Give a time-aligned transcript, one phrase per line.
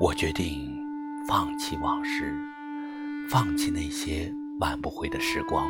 [0.00, 0.76] 我决定
[1.28, 2.34] 放弃往事，
[3.28, 5.68] 放弃那些挽不回的时光，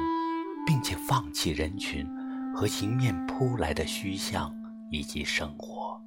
[0.66, 2.06] 并且放弃人群
[2.54, 4.54] 和迎面扑来的虚像
[4.90, 6.00] 以及生活。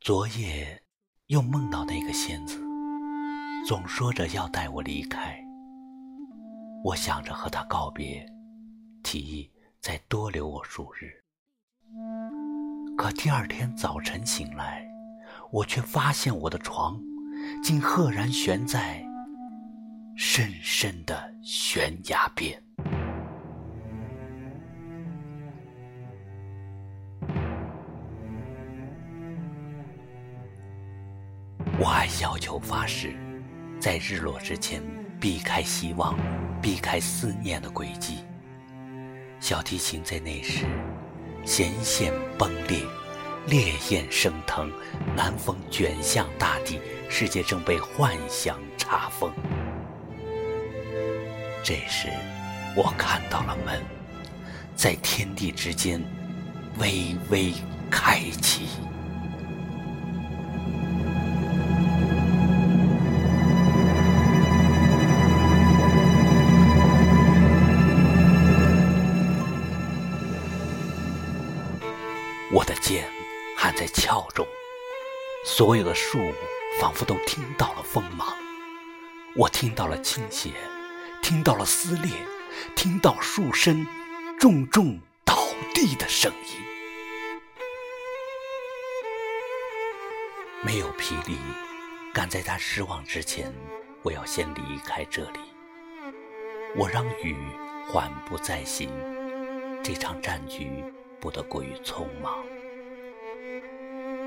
[0.00, 0.82] 昨夜
[1.26, 2.62] 又梦到那个仙子，
[3.66, 5.42] 总说着要带我离开。
[6.84, 8.24] 我想着和他告别，
[9.02, 11.10] 提议再多留我数日。
[13.04, 14.82] 可第二天早晨醒来，
[15.50, 16.98] 我却发现我的床
[17.62, 19.04] 竟赫然悬在
[20.16, 22.58] 深深的悬崖边。
[31.78, 33.14] 我还要求发誓，
[33.78, 34.82] 在日落之前
[35.20, 36.16] 避开希望，
[36.62, 38.24] 避开思念的轨迹。
[39.40, 40.64] 小提琴在那时
[41.44, 42.80] 弦线崩裂，
[43.46, 44.72] 烈焰升腾，
[45.14, 49.30] 南风卷向大地，世界正被幻想查封。
[51.62, 52.08] 这时，
[52.74, 53.82] 我看到了门，
[54.74, 56.02] 在天地之间
[56.78, 57.52] 微微
[57.90, 58.66] 开启。
[73.64, 74.46] 还在鞘中，
[75.42, 76.18] 所有的树
[76.78, 78.36] 仿佛都听到了锋芒。
[79.34, 80.50] 我听到了倾斜，
[81.22, 82.12] 听到了撕裂，
[82.76, 83.86] 听到树身
[84.38, 85.38] 重重倒
[85.72, 86.60] 地的声音。
[90.60, 91.38] 没有霹雳，
[92.12, 93.50] 赶在他失望之前，
[94.02, 95.40] 我要先离开这里。
[96.76, 97.34] 我让雨
[97.88, 98.90] 缓步再行，
[99.82, 100.84] 这场战局。
[101.18, 102.44] 不得过于匆忙，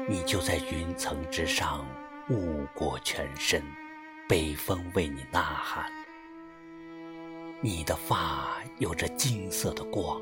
[0.09, 1.85] 你就在云层之上，
[2.29, 3.61] 雾裹全身，
[4.25, 5.91] 北风为你呐喊。
[7.59, 10.21] 你的发有着金色的光，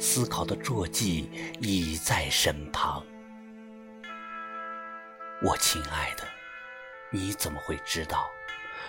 [0.00, 1.28] 思考的坐骑
[1.60, 3.04] 已在身旁。
[5.42, 6.24] 我亲爱的，
[7.10, 8.26] 你怎么会知道，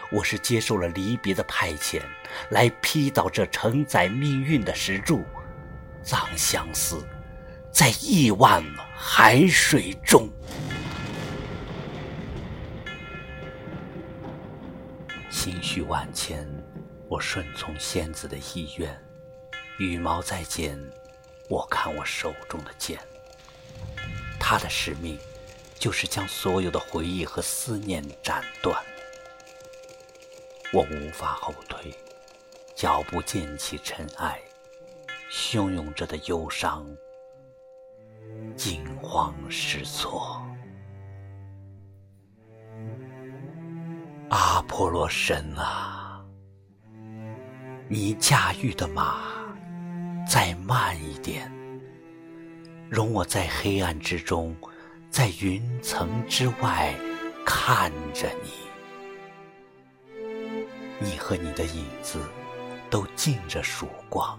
[0.09, 2.01] 我是接受了离别的派遣，
[2.49, 5.25] 来劈倒这承载命运的石柱？
[6.01, 7.05] 葬相思，
[7.73, 8.63] 在亿万
[8.99, 10.27] 海水中。
[15.29, 16.49] 心绪万千，
[17.07, 18.99] 我顺从仙子的意愿。
[19.77, 20.77] 羽毛在剪，
[21.47, 22.99] 我看我手中的剑。
[24.39, 25.19] 他的使命，
[25.77, 28.83] 就是将所有的回忆和思念斩断。
[30.73, 31.93] 我无法后退，
[32.75, 34.41] 脚步溅起尘埃。
[35.31, 36.85] 汹涌着的忧伤，
[39.07, 40.45] 慌失措。
[44.29, 46.21] 阿波罗神啊，
[47.87, 49.21] 你驾驭的马
[50.27, 51.49] 再慢一点，
[52.89, 54.53] 容我在黑暗之中，
[55.09, 56.93] 在云层之外
[57.45, 58.51] 看着你。
[60.99, 62.19] 你和你的影子
[62.89, 64.37] 都浸着曙光。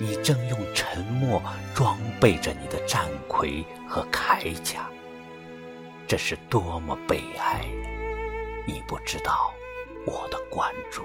[0.00, 1.42] 你正用沉默
[1.74, 4.88] 装备着你的战盔和铠甲，
[6.06, 7.64] 这是多么悲哀！
[8.66, 9.52] 你不知道
[10.06, 11.02] 我的关注，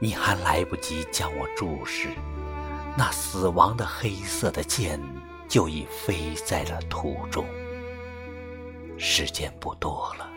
[0.00, 2.08] 你还来不及将我注视，
[2.96, 5.00] 那死亡的黑色的剑
[5.48, 7.44] 就已飞在了途中。
[8.96, 10.28] 时间不多了，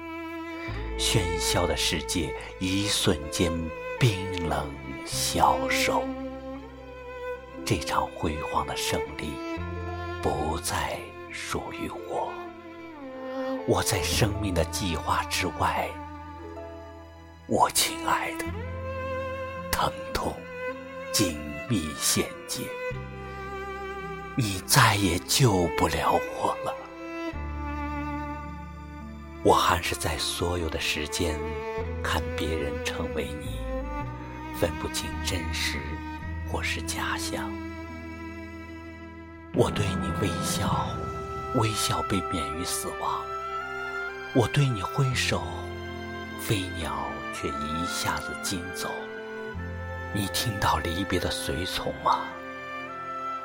[1.00, 3.52] 喧嚣的世界一瞬间
[4.02, 4.68] 冰冷。
[5.06, 6.04] 消瘦，
[7.64, 9.34] 这场辉煌的胜利
[10.24, 10.98] 不再
[11.32, 12.32] 属于我。
[13.68, 15.88] 我在生命的计划之外，
[17.46, 18.46] 我亲爱的，
[19.72, 20.34] 疼痛
[21.12, 21.38] 紧
[21.68, 22.62] 密衔接，
[24.36, 26.74] 你再也救不了我了。
[29.44, 31.38] 我还是在所有的时间
[32.02, 33.60] 看别人成为你。
[34.62, 35.80] 分不清真实
[36.48, 37.52] 或是假象。
[39.56, 40.86] 我对你微笑，
[41.56, 43.24] 微笑被免于死亡；
[44.36, 45.42] 我对你挥手，
[46.40, 48.92] 飞鸟却一下子惊走。
[50.14, 52.20] 你听到离别的随从吗？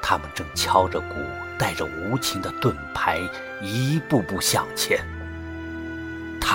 [0.02, 1.14] 他们正敲着鼓，
[1.58, 3.22] 带着无情的盾牌，
[3.62, 5.02] 一步步向前。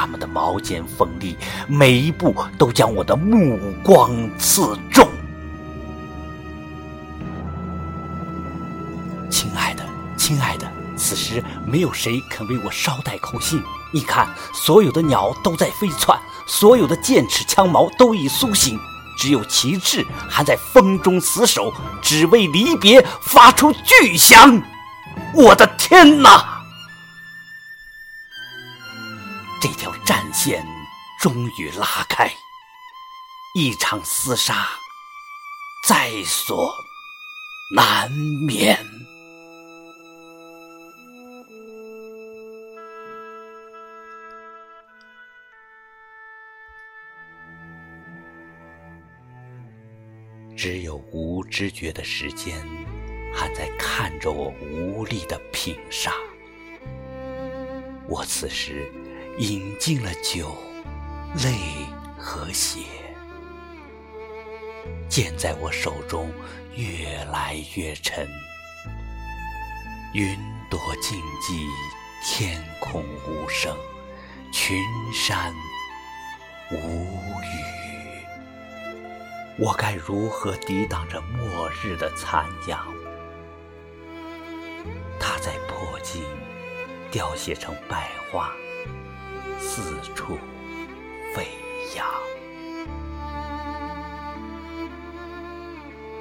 [0.01, 1.37] 他们的矛尖锋利，
[1.67, 5.07] 每一步都将我的目光刺中。
[9.29, 9.85] 亲爱的，
[10.17, 10.65] 亲爱的，
[10.97, 13.61] 此时没有谁肯为我捎带口信。
[13.93, 18.79] 你看，所有的鸟都在飞窜，所有的剑齿枪矛都已苏醒，
[19.19, 21.71] 只有旗帜还在风中死守，
[22.01, 24.63] 只为离别发出巨响。
[25.35, 26.57] 我的天哪！
[29.61, 29.90] 这条
[30.43, 30.65] 线
[31.19, 32.27] 终于拉开，
[33.53, 34.67] 一场厮杀
[35.87, 36.73] 在所
[37.75, 38.83] 难免。
[50.57, 52.67] 只有无知觉的时间，
[53.31, 56.11] 还在看着我无力的拼杀。
[58.09, 58.91] 我此时
[59.41, 60.55] 饮尽了酒、
[61.43, 61.57] 泪
[62.15, 62.81] 和血，
[65.09, 66.31] 剑在我手中
[66.75, 68.29] 越来越沉。
[70.13, 70.37] 云
[70.69, 71.67] 朵静寂，
[72.23, 73.75] 天空无声，
[74.53, 74.79] 群
[75.11, 75.51] 山
[76.69, 78.23] 无语。
[79.57, 82.93] 我该如何抵挡着末日的残阳？
[85.19, 86.23] 它在破镜
[87.09, 88.53] 凋谢成败花，
[89.61, 90.37] 四处
[91.35, 91.47] 飞
[91.95, 92.05] 扬。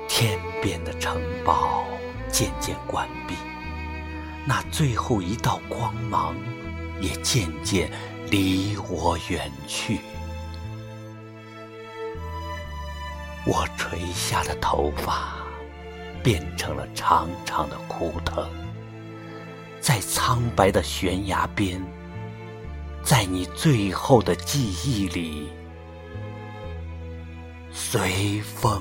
[0.06, 1.86] 天边的城堡
[2.30, 3.34] 渐渐关闭，
[4.46, 6.36] 那最后一道光芒
[7.00, 7.90] 也渐渐
[8.30, 9.98] 离我远去。
[13.46, 15.36] 我垂下的头发
[16.22, 18.46] 变成了长长的枯藤，
[19.80, 21.82] 在苍白的悬崖边，
[23.10, 25.48] 在你最后的记忆里，
[27.72, 28.80] 随风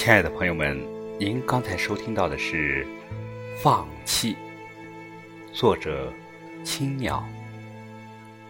[0.00, 0.80] 亲爱的朋友们，
[1.18, 2.86] 您刚才收听到的是
[3.60, 4.34] 《放弃》，
[5.52, 6.12] 作者
[6.62, 7.28] 青鸟，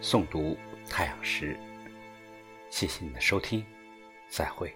[0.03, 0.59] 诵读
[0.91, 1.59] 太阳石。
[2.69, 3.65] 谢谢你的收听，
[4.29, 4.71] 再会。